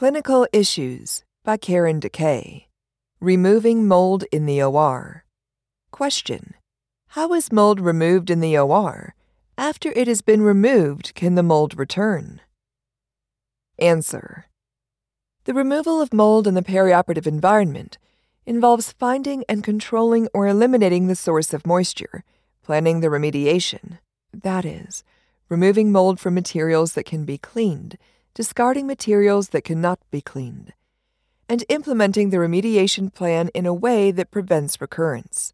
Clinical 0.00 0.46
Issues 0.50 1.24
by 1.44 1.58
Karen 1.58 2.00
deKay. 2.00 2.64
Removing 3.20 3.86
mold 3.86 4.24
in 4.32 4.46
the 4.46 4.62
OR. 4.62 5.26
Question 5.90 6.54
How 7.08 7.34
is 7.34 7.52
mold 7.52 7.80
removed 7.80 8.30
in 8.30 8.40
the 8.40 8.56
OR? 8.56 9.14
After 9.58 9.92
it 9.94 10.08
has 10.08 10.22
been 10.22 10.40
removed, 10.40 11.14
can 11.14 11.34
the 11.34 11.42
mold 11.42 11.78
return? 11.78 12.40
Answer 13.78 14.46
The 15.44 15.52
removal 15.52 16.00
of 16.00 16.14
mold 16.14 16.46
in 16.46 16.54
the 16.54 16.62
perioperative 16.62 17.26
environment 17.26 17.98
involves 18.46 18.92
finding 18.92 19.44
and 19.50 19.62
controlling 19.62 20.28
or 20.32 20.46
eliminating 20.46 21.08
the 21.08 21.14
source 21.14 21.52
of 21.52 21.66
moisture, 21.66 22.24
planning 22.62 23.00
the 23.00 23.08
remediation, 23.08 23.98
that 24.32 24.64
is, 24.64 25.04
removing 25.50 25.92
mold 25.92 26.18
from 26.18 26.32
materials 26.32 26.94
that 26.94 27.04
can 27.04 27.26
be 27.26 27.36
cleaned, 27.36 27.98
discarding 28.34 28.86
materials 28.86 29.48
that 29.48 29.64
cannot 29.64 29.98
be 30.10 30.20
cleaned, 30.20 30.72
and 31.48 31.64
implementing 31.68 32.30
the 32.30 32.36
remediation 32.36 33.12
plan 33.12 33.50
in 33.54 33.66
a 33.66 33.74
way 33.74 34.10
that 34.10 34.30
prevents 34.30 34.80
recurrence. 34.80 35.52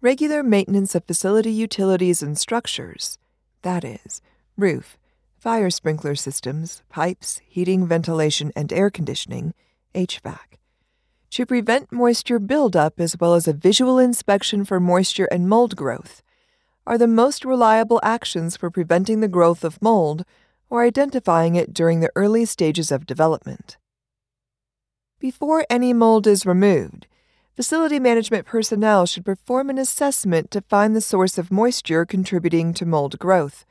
Regular 0.00 0.42
maintenance 0.42 0.94
of 0.94 1.04
facility 1.04 1.52
utilities 1.52 2.22
and 2.22 2.36
structures, 2.36 3.18
that 3.62 3.84
is, 3.84 4.20
roof, 4.56 4.98
fire 5.38 5.70
sprinkler 5.70 6.14
systems, 6.14 6.82
pipes, 6.88 7.40
heating, 7.44 7.86
ventilation, 7.86 8.52
and 8.56 8.72
air 8.72 8.90
conditioning, 8.90 9.54
HVAC, 9.94 10.58
to 11.30 11.46
prevent 11.46 11.92
moisture 11.92 12.38
buildup 12.38 13.00
as 13.00 13.16
well 13.18 13.34
as 13.34 13.48
a 13.48 13.52
visual 13.52 13.98
inspection 13.98 14.64
for 14.64 14.78
moisture 14.78 15.28
and 15.32 15.48
mold 15.48 15.76
growth, 15.76 16.22
are 16.86 16.98
the 16.98 17.06
most 17.06 17.44
reliable 17.44 18.00
actions 18.02 18.56
for 18.56 18.70
preventing 18.70 19.20
the 19.20 19.28
growth 19.28 19.62
of 19.64 19.80
mold 19.80 20.24
or 20.72 20.84
identifying 20.84 21.54
it 21.54 21.74
during 21.74 22.00
the 22.00 22.10
early 22.16 22.46
stages 22.46 22.90
of 22.90 23.04
development. 23.04 23.76
Before 25.20 25.66
any 25.68 25.92
mold 25.92 26.26
is 26.26 26.46
removed, 26.46 27.06
facility 27.54 28.00
management 28.00 28.46
personnel 28.46 29.04
should 29.04 29.26
perform 29.26 29.68
an 29.68 29.76
assessment 29.76 30.50
to 30.50 30.62
find 30.62 30.96
the 30.96 31.02
source 31.02 31.36
of 31.36 31.52
moisture 31.52 32.06
contributing 32.06 32.72
to 32.72 32.86
mold 32.86 33.18
growth, 33.18 33.66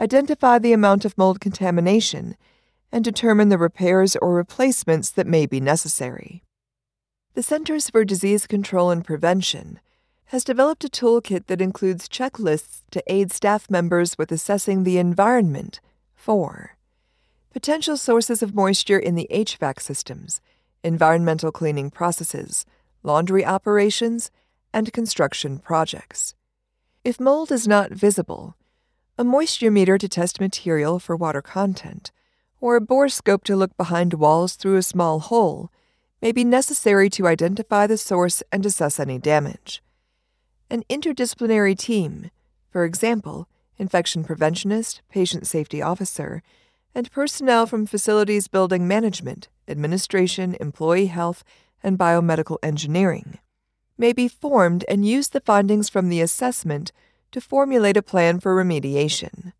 identify 0.00 0.58
the 0.58 0.72
amount 0.72 1.04
of 1.04 1.16
mold 1.16 1.40
contamination, 1.40 2.36
and 2.90 3.04
determine 3.04 3.48
the 3.48 3.56
repairs 3.56 4.16
or 4.16 4.34
replacements 4.34 5.10
that 5.10 5.28
may 5.28 5.46
be 5.46 5.60
necessary. 5.60 6.42
The 7.34 7.44
Centers 7.44 7.88
for 7.88 8.04
Disease 8.04 8.48
Control 8.48 8.90
and 8.90 9.04
Prevention 9.04 9.78
has 10.26 10.42
developed 10.42 10.82
a 10.82 10.88
toolkit 10.88 11.46
that 11.46 11.60
includes 11.60 12.08
checklists 12.08 12.82
to 12.90 13.00
aid 13.06 13.30
staff 13.30 13.70
members 13.70 14.18
with 14.18 14.32
assessing 14.32 14.82
the 14.82 14.98
environment 14.98 15.80
for 16.22 16.76
potential 17.50 17.96
sources 17.96 18.44
of 18.44 18.54
moisture 18.54 18.98
in 18.98 19.16
the 19.16 19.26
HVAC 19.32 19.80
systems, 19.80 20.40
environmental 20.84 21.50
cleaning 21.50 21.90
processes, 21.90 22.64
laundry 23.02 23.44
operations, 23.44 24.30
and 24.72 24.92
construction 24.92 25.58
projects. 25.58 26.34
If 27.02 27.18
mold 27.18 27.50
is 27.50 27.66
not 27.66 27.90
visible, 27.90 28.54
a 29.18 29.24
moisture 29.24 29.70
meter 29.72 29.98
to 29.98 30.08
test 30.08 30.40
material 30.40 31.00
for 31.00 31.16
water 31.16 31.42
content, 31.42 32.12
or 32.60 32.76
a 32.76 32.80
borescope 32.80 33.42
to 33.44 33.56
look 33.56 33.76
behind 33.76 34.14
walls 34.14 34.54
through 34.54 34.76
a 34.76 34.82
small 34.82 35.18
hole 35.18 35.72
may 36.22 36.30
be 36.30 36.44
necessary 36.44 37.10
to 37.10 37.26
identify 37.26 37.88
the 37.88 37.98
source 37.98 38.44
and 38.52 38.64
assess 38.64 39.00
any 39.00 39.18
damage. 39.18 39.82
An 40.70 40.84
interdisciplinary 40.88 41.76
team, 41.76 42.30
for 42.70 42.84
example, 42.84 43.48
infection 43.82 44.24
preventionist, 44.24 45.00
patient 45.10 45.44
safety 45.44 45.82
officer, 45.82 46.40
and 46.94 47.10
personnel 47.10 47.66
from 47.66 47.84
facilities 47.84 48.46
building 48.46 48.86
management, 48.86 49.48
administration, 49.66 50.56
employee 50.60 51.06
health, 51.06 51.42
and 51.82 51.98
biomedical 51.98 52.58
engineering, 52.62 53.40
may 53.98 54.12
be 54.12 54.28
formed 54.28 54.84
and 54.88 55.04
use 55.04 55.30
the 55.30 55.40
findings 55.40 55.88
from 55.88 56.08
the 56.08 56.20
assessment 56.20 56.92
to 57.32 57.40
formulate 57.40 57.96
a 57.96 58.02
plan 58.02 58.38
for 58.38 58.54
remediation. 58.54 59.52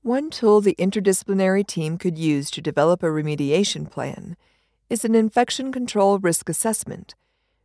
One 0.00 0.30
tool 0.30 0.62
the 0.62 0.76
interdisciplinary 0.78 1.66
team 1.66 1.98
could 1.98 2.16
use 2.16 2.50
to 2.50 2.62
develop 2.62 3.02
a 3.02 3.06
remediation 3.06 3.90
plan 3.90 4.36
is 4.88 5.04
an 5.04 5.14
infection 5.14 5.70
control 5.70 6.18
risk 6.18 6.48
assessment, 6.48 7.14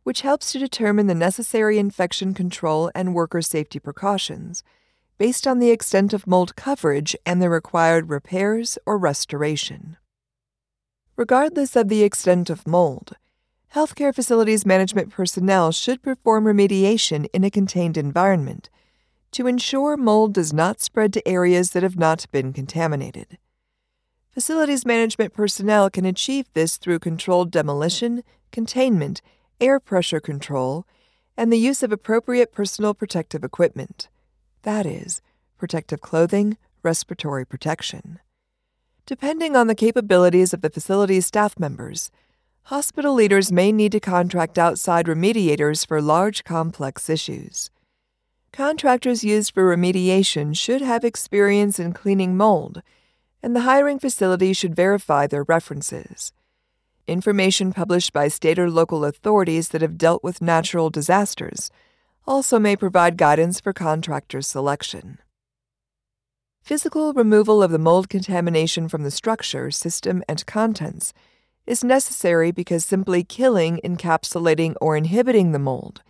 which 0.02 0.20
helps 0.20 0.52
to 0.52 0.58
determine 0.58 1.06
the 1.06 1.14
necessary 1.14 1.78
infection 1.78 2.34
control 2.34 2.90
and 2.94 3.14
worker 3.14 3.40
safety 3.40 3.78
precautions 3.78 4.62
based 5.20 5.46
on 5.46 5.58
the 5.58 5.68
extent 5.68 6.14
of 6.14 6.26
mold 6.26 6.56
coverage 6.56 7.14
and 7.26 7.42
the 7.42 7.50
required 7.50 8.08
repairs 8.08 8.78
or 8.86 8.96
restoration. 8.96 9.98
Regardless 11.14 11.76
of 11.76 11.88
the 11.88 12.02
extent 12.02 12.48
of 12.48 12.66
mold, 12.66 13.12
healthcare 13.74 14.14
facilities 14.14 14.64
management 14.64 15.10
personnel 15.10 15.72
should 15.72 16.02
perform 16.02 16.44
remediation 16.44 17.26
in 17.34 17.44
a 17.44 17.50
contained 17.50 17.98
environment 17.98 18.70
to 19.32 19.46
ensure 19.46 19.94
mold 19.94 20.32
does 20.32 20.54
not 20.54 20.80
spread 20.80 21.12
to 21.12 21.28
areas 21.28 21.72
that 21.72 21.82
have 21.82 21.98
not 21.98 22.24
been 22.32 22.54
contaminated. 22.54 23.36
Facilities 24.30 24.86
management 24.86 25.34
personnel 25.34 25.90
can 25.90 26.06
achieve 26.06 26.46
this 26.54 26.78
through 26.78 26.98
controlled 26.98 27.50
demolition, 27.50 28.22
containment, 28.52 29.20
air 29.60 29.78
pressure 29.78 30.20
control, 30.20 30.86
and 31.36 31.52
the 31.52 31.58
use 31.58 31.82
of 31.82 31.92
appropriate 31.92 32.54
personal 32.54 32.94
protective 32.94 33.44
equipment. 33.44 34.08
That 34.62 34.86
is, 34.86 35.22
protective 35.58 36.00
clothing, 36.00 36.56
respiratory 36.82 37.46
protection. 37.46 38.18
Depending 39.06 39.56
on 39.56 39.66
the 39.66 39.74
capabilities 39.74 40.52
of 40.52 40.60
the 40.60 40.70
facility's 40.70 41.26
staff 41.26 41.58
members, 41.58 42.10
hospital 42.64 43.14
leaders 43.14 43.50
may 43.50 43.72
need 43.72 43.92
to 43.92 44.00
contract 44.00 44.58
outside 44.58 45.06
remediators 45.06 45.86
for 45.86 46.00
large 46.00 46.44
complex 46.44 47.08
issues. 47.08 47.70
Contractors 48.52 49.24
used 49.24 49.54
for 49.54 49.64
remediation 49.64 50.56
should 50.56 50.80
have 50.80 51.04
experience 51.04 51.78
in 51.78 51.92
cleaning 51.92 52.36
mold 52.36 52.82
and 53.42 53.56
the 53.56 53.60
hiring 53.62 53.98
facility 53.98 54.52
should 54.52 54.74
verify 54.74 55.26
their 55.26 55.44
references. 55.44 56.32
Information 57.06 57.72
published 57.72 58.12
by 58.12 58.28
state 58.28 58.58
or 58.58 58.70
local 58.70 59.04
authorities 59.04 59.70
that 59.70 59.82
have 59.82 59.98
dealt 59.98 60.22
with 60.22 60.42
natural 60.42 60.90
disasters 60.90 61.70
also 62.30 62.60
may 62.60 62.76
provide 62.76 63.16
guidance 63.16 63.58
for 63.58 63.72
contractor 63.72 64.40
selection. 64.40 65.18
Physical 66.62 67.12
removal 67.12 67.60
of 67.60 67.72
the 67.72 67.78
mold 67.78 68.08
contamination 68.08 68.88
from 68.88 69.02
the 69.02 69.10
structure, 69.10 69.72
system, 69.72 70.22
and 70.28 70.46
contents 70.46 71.12
is 71.66 71.82
necessary 71.82 72.52
because 72.52 72.84
simply 72.84 73.24
killing, 73.24 73.80
encapsulating, 73.84 74.76
or 74.80 74.96
inhibiting 74.96 75.50
the 75.50 75.58
mold 75.58 76.02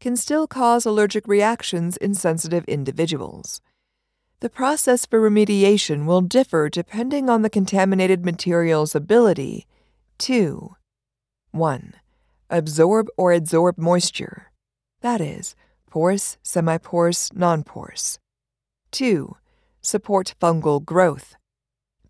can 0.00 0.16
still 0.16 0.48
cause 0.48 0.84
allergic 0.84 1.28
reactions 1.28 1.96
in 1.98 2.14
sensitive 2.14 2.64
individuals. 2.64 3.60
The 4.40 4.50
process 4.50 5.06
for 5.06 5.20
remediation 5.20 6.04
will 6.04 6.20
differ 6.20 6.68
depending 6.68 7.30
on 7.30 7.42
the 7.42 7.50
contaminated 7.50 8.24
material's 8.24 8.96
ability 8.96 9.68
to 10.18 10.74
1. 11.52 11.94
Absorb 12.48 13.06
or 13.16 13.32
adsorb 13.32 13.78
moisture, 13.78 14.49
that 15.00 15.20
is, 15.20 15.54
porous, 15.90 16.38
semiporous, 16.44 17.34
non-porous. 17.34 18.18
2. 18.92 19.36
Support 19.80 20.34
fungal 20.40 20.84
growth. 20.84 21.36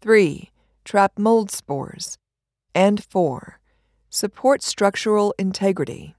3. 0.00 0.50
Trap 0.84 1.18
mold 1.18 1.50
spores. 1.50 2.18
And 2.74 3.04
4. 3.04 3.60
Support 4.08 4.62
structural 4.62 5.34
integrity. 5.38 6.14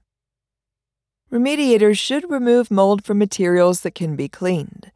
Remediators 1.30 1.98
should 1.98 2.30
remove 2.30 2.70
mold 2.70 3.04
from 3.04 3.18
materials 3.18 3.80
that 3.80 3.94
can 3.94 4.16
be 4.16 4.28
cleaned. 4.28 4.92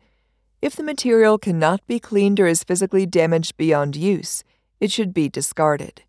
If 0.63 0.77
the 0.77 0.83
material 0.83 1.39
cannot 1.39 1.87
be 1.87 2.01
cleaned 2.01 2.41
or 2.41 2.47
is 2.47 2.65
physically 2.65 3.07
damaged 3.07 3.57
beyond 3.57 3.97
use, 3.97 4.45
it 4.81 4.91
should 4.91 5.15
be 5.15 5.29
discarded. 5.29 6.03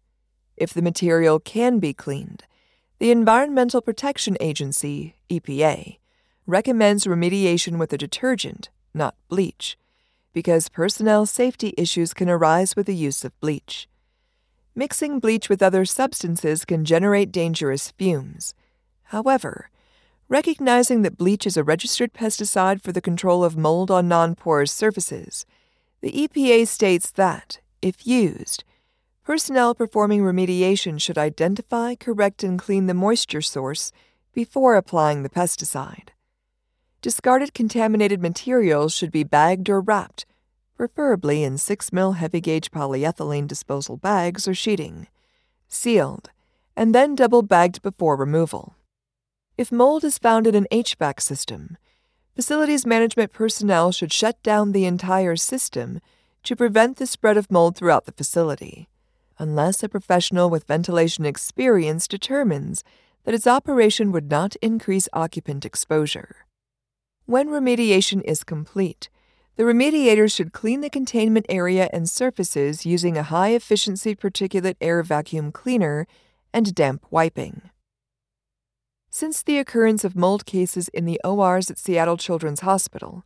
If 0.56 0.74
the 0.74 0.82
material 0.82 1.40
can 1.40 1.80
be 1.80 1.94
cleaned, 1.94 2.44
the 3.00 3.12
Environmental 3.12 3.82
Protection 3.82 4.38
Agency, 4.40 5.16
EPA, 5.30 5.98
recommends 6.46 7.06
remediation 7.06 7.78
with 7.78 7.94
a 7.94 7.98
detergent, 7.98 8.70
not 8.94 9.16
bleach, 9.28 9.78
because 10.34 10.70
personnel 10.70 11.26
safety 11.26 11.74
issues 11.78 12.14
can 12.14 12.30
arise 12.30 12.76
with 12.76 12.88
the 12.88 12.96
use 12.96 13.24
of 13.24 13.40
bleach. 13.40 13.88
Mixing 14.76 15.20
bleach 15.20 15.50
with 15.50 15.64
other 15.64 15.86
substances 15.86 16.66
can 16.66 16.86
generate 16.86 17.32
dangerous 17.32 17.92
fumes. 17.92 18.54
However, 19.04 19.70
Recognizing 20.30 21.04
that 21.04 21.18
bleach 21.18 21.48
is 21.48 21.56
a 21.56 21.64
registered 21.64 22.14
pesticide 22.14 22.82
for 22.82 22.92
the 22.92 23.00
control 23.00 23.46
of 23.46 23.56
mold 23.56 23.90
on 23.90 24.10
non 24.10 24.36
porous 24.36 24.74
surfaces, 24.74 25.46
the 26.02 26.12
EPA 26.12 26.68
states 26.68 27.12
that, 27.12 27.62
if 27.82 28.06
used, 28.06 28.66
personnel 29.28 29.76
performing 29.76 30.22
remediation 30.22 31.02
should 31.02 31.18
identify, 31.18 31.94
correct, 31.96 32.46
and 32.46 32.58
clean 32.58 32.86
the 32.86 32.94
moisture 32.94 33.42
source 33.42 33.92
before 34.34 34.78
applying 34.78 35.22
the 35.22 35.30
pesticide. 35.30 36.12
Discarded 37.02 37.54
contaminated 37.54 38.22
materials 38.22 38.94
should 38.94 39.12
be 39.12 39.26
bagged 39.26 39.70
or 39.70 39.82
wrapped, 39.82 40.26
preferably 40.78 41.44
in 41.44 41.58
6 41.58 41.92
mil 41.92 42.14
heavy 42.14 42.40
gauge 42.40 42.72
polyethylene 42.72 43.48
disposal 43.48 43.98
bags 43.98 44.48
or 44.48 44.54
sheeting, 44.54 45.08
sealed, 45.68 46.30
and 46.78 46.96
then 46.96 47.14
double 47.14 47.42
bagged 47.42 47.82
before 47.82 48.16
removal. 48.16 48.78
If 49.58 49.74
mold 49.74 50.06
is 50.06 50.18
found 50.18 50.48
in 50.48 50.56
an 50.56 50.68
HVAC 50.72 51.20
system, 51.20 51.76
facilities 52.34 52.86
management 52.86 53.34
personnel 53.34 53.92
should 53.92 54.14
shut 54.14 54.42
down 54.42 54.72
the 54.72 54.86
entire 54.86 55.36
system 55.36 56.00
to 56.44 56.56
prevent 56.56 56.96
the 56.96 57.06
spread 57.06 57.36
of 57.36 57.52
mold 57.52 57.76
throughout 57.76 58.06
the 58.06 58.14
facility, 58.14 58.88
unless 59.40 59.84
a 59.84 59.90
professional 59.90 60.50
with 60.50 60.68
ventilation 60.68 61.26
experience 61.26 62.08
determines 62.08 62.84
that 63.24 63.34
its 63.34 63.48
operation 63.48 64.12
would 64.12 64.30
not 64.30 64.56
increase 64.58 65.10
occupant 65.14 65.66
exposure. 65.66 66.46
When 67.26 67.50
remediation 67.50 68.22
is 68.24 68.44
complete, 68.44 69.10
the 69.58 69.64
remediators 69.64 70.36
should 70.36 70.54
clean 70.54 70.82
the 70.82 70.90
containment 70.90 71.46
area 71.50 71.90
and 71.92 72.08
surfaces 72.08 72.86
using 72.86 73.18
a 73.18 73.24
high 73.24 73.50
efficiency 73.50 74.16
particulate 74.16 74.78
air 74.80 75.04
vacuum 75.04 75.52
cleaner 75.52 76.08
and 76.54 76.74
damp 76.74 77.06
wiping. 77.10 77.70
Since 79.10 79.42
the 79.42 79.58
occurrence 79.58 80.04
of 80.04 80.16
mold 80.16 80.46
cases 80.46 80.90
in 80.90 81.06
the 81.06 81.20
ORs 81.24 81.72
at 81.72 81.80
Seattle 81.80 82.18
Children's 82.18 82.60
Hospital, 82.60 83.26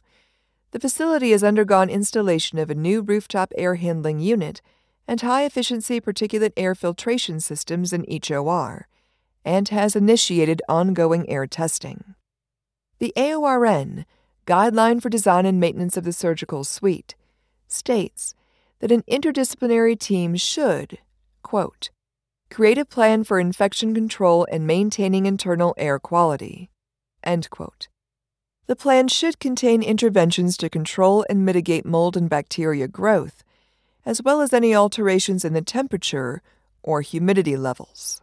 the 0.72 0.80
facility 0.80 1.32
has 1.32 1.44
undergone 1.44 1.90
installation 1.90 2.58
of 2.60 2.70
a 2.70 2.76
new 2.76 3.02
rooftop 3.02 3.52
air 3.58 3.76
handling 3.76 4.20
unit 4.20 4.62
and 5.08 5.22
high 5.22 5.44
efficiency 5.44 6.00
particulate 6.00 6.54
air 6.56 6.76
filtration 6.76 7.40
systems 7.40 7.94
in 7.94 8.10
each 8.10 8.32
OR, 8.32 8.88
and 9.44 9.70
has 9.70 9.96
initiated 9.96 10.62
ongoing 10.70 11.30
air 11.30 11.48
testing. 11.48 12.16
The 13.00 13.14
AORN, 13.16 14.06
Guideline 14.46 15.02
for 15.02 15.10
Design 15.10 15.46
and 15.46 15.60
Maintenance 15.60 15.98
of 15.98 16.04
the 16.04 16.14
Surgical 16.14 16.64
Suite, 16.64 17.16
states 17.68 18.36
that 18.80 18.92
an 18.92 19.04
interdisciplinary 19.04 19.98
team 19.98 20.36
should, 20.36 21.00
quote, 21.42 21.90
create 22.50 22.78
a 22.78 22.86
plan 22.86 23.24
for 23.24 23.40
infection 23.40 23.94
control 23.94 24.46
and 24.52 24.68
maintaining 24.68 25.26
internal 25.26 25.74
air 25.78 25.98
quality. 26.00 26.70
End 27.24 27.50
quote. 27.50 27.88
The 28.68 28.76
plan 28.76 29.08
should 29.08 29.40
contain 29.40 29.82
interventions 29.82 30.58
to 30.58 30.70
control 30.70 31.26
and 31.30 31.46
mitigate 31.46 31.86
mold 31.86 32.16
and 32.16 32.30
bacteria 32.30 32.88
growth, 32.88 33.44
as 34.06 34.22
well 34.22 34.42
as 34.42 34.54
any 34.54 34.76
alterations 34.76 35.46
in 35.46 35.54
the 35.54 35.62
temperature 35.62 36.42
or 36.84 37.02
humidity 37.02 37.56
levels. 37.56 38.22